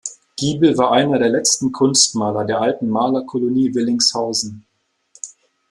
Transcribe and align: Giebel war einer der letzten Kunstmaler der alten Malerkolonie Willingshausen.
Giebel 0.35 0.79
war 0.79 0.93
einer 0.93 1.19
der 1.19 1.29
letzten 1.29 1.71
Kunstmaler 1.71 2.43
der 2.43 2.59
alten 2.59 2.89
Malerkolonie 2.89 3.75
Willingshausen. 3.75 4.65